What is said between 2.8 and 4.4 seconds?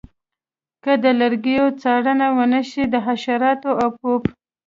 د حشراتو او پوپ